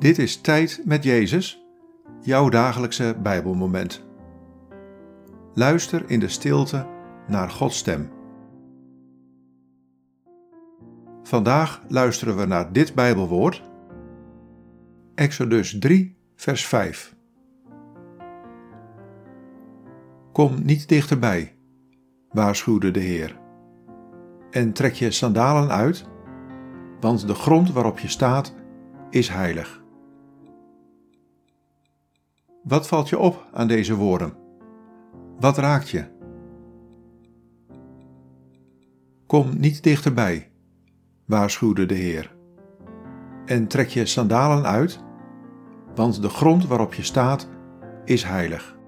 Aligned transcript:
Dit 0.00 0.18
is 0.18 0.40
Tijd 0.40 0.82
met 0.84 1.04
Jezus, 1.04 1.64
jouw 2.20 2.48
dagelijkse 2.48 3.16
Bijbelmoment. 3.22 4.04
Luister 5.54 6.10
in 6.10 6.20
de 6.20 6.28
stilte 6.28 6.86
naar 7.26 7.50
Gods 7.50 7.78
stem. 7.78 8.10
Vandaag 11.22 11.82
luisteren 11.88 12.36
we 12.36 12.44
naar 12.44 12.72
dit 12.72 12.94
Bijbelwoord, 12.94 13.62
Exodus 15.14 15.78
3, 15.78 16.16
vers 16.34 16.66
5. 16.66 17.16
Kom 20.32 20.62
niet 20.62 20.88
dichterbij, 20.88 21.56
waarschuwde 22.30 22.90
de 22.90 23.00
Heer, 23.00 23.38
en 24.50 24.72
trek 24.72 24.94
je 24.94 25.10
sandalen 25.10 25.70
uit, 25.70 26.08
want 27.00 27.26
de 27.26 27.34
grond 27.34 27.72
waarop 27.72 27.98
je 27.98 28.08
staat 28.08 28.54
is 29.10 29.28
heilig. 29.28 29.79
Wat 32.62 32.88
valt 32.88 33.08
je 33.08 33.18
op 33.18 33.46
aan 33.52 33.68
deze 33.68 33.94
woorden? 33.94 34.32
Wat 35.38 35.58
raakt 35.58 35.88
je? 35.88 36.04
Kom 39.26 39.58
niet 39.58 39.82
dichterbij, 39.82 40.50
waarschuwde 41.26 41.86
de 41.86 41.94
Heer, 41.94 42.34
en 43.46 43.66
trek 43.66 43.88
je 43.88 44.06
sandalen 44.06 44.66
uit, 44.66 45.00
want 45.94 46.22
de 46.22 46.28
grond 46.28 46.66
waarop 46.66 46.94
je 46.94 47.02
staat 47.02 47.48
is 48.04 48.22
heilig. 48.22 48.78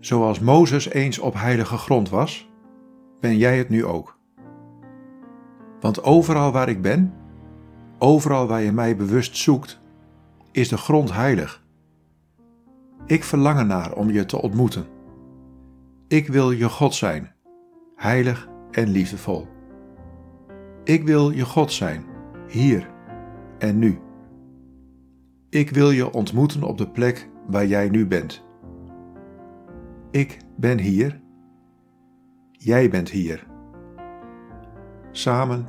Zoals 0.00 0.40
Mozes 0.40 0.88
eens 0.88 1.18
op 1.18 1.34
heilige 1.34 1.76
grond 1.76 2.08
was, 2.08 2.50
ben 3.20 3.36
jij 3.36 3.58
het 3.58 3.68
nu 3.68 3.84
ook. 3.84 4.18
Want 5.80 6.02
overal 6.02 6.52
waar 6.52 6.68
ik 6.68 6.82
ben, 6.82 7.14
overal 7.98 8.46
waar 8.46 8.62
je 8.62 8.72
mij 8.72 8.96
bewust 8.96 9.36
zoekt, 9.36 9.80
is 10.52 10.68
de 10.68 10.76
grond 10.76 11.12
heilig. 11.12 11.64
Ik 13.06 13.24
verlang 13.24 13.58
ernaar 13.58 13.92
om 13.92 14.10
je 14.10 14.26
te 14.26 14.42
ontmoeten. 14.42 14.86
Ik 16.08 16.28
wil 16.28 16.50
je 16.50 16.68
God 16.68 16.94
zijn, 16.94 17.32
heilig 17.96 18.48
en 18.70 18.88
liefdevol. 18.88 19.48
Ik 20.84 21.04
wil 21.04 21.30
je 21.30 21.44
God 21.44 21.72
zijn, 21.72 22.04
hier 22.48 22.90
en 23.58 23.78
nu. 23.78 23.98
Ik 25.50 25.70
wil 25.70 25.90
je 25.90 26.12
ontmoeten 26.12 26.62
op 26.62 26.78
de 26.78 26.88
plek 26.88 27.28
waar 27.46 27.66
jij 27.66 27.88
nu 27.88 28.06
bent. 28.06 28.45
Ik 30.16 30.38
ben 30.56 30.78
hier. 30.78 31.20
Jij 32.52 32.90
bent 32.90 33.10
hier. 33.10 33.46
Samen 35.10 35.68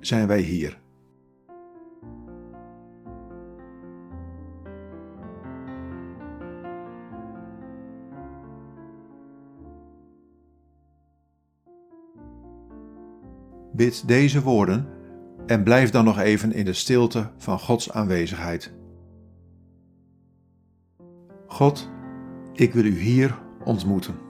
zijn 0.00 0.26
wij 0.26 0.40
hier. 0.40 0.80
Bid 13.72 14.08
deze 14.08 14.42
woorden 14.42 14.86
en 15.46 15.62
blijf 15.62 15.90
dan 15.90 16.04
nog 16.04 16.18
even 16.18 16.52
in 16.52 16.64
de 16.64 16.72
stilte 16.72 17.30
van 17.36 17.58
Gods 17.58 17.92
aanwezigheid. 17.92 18.72
God, 21.46 21.90
ik 22.52 22.72
wil 22.72 22.84
u 22.84 22.98
hier 22.98 23.48
ontmoeten. 23.64 24.29